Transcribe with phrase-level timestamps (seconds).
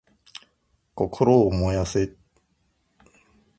[0.95, 2.17] 心を燃やせ！